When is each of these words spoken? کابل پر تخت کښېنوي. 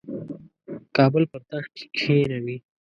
کابل 0.95 1.23
پر 1.31 1.41
تخت 1.49 1.73
کښېنوي. 1.95 2.57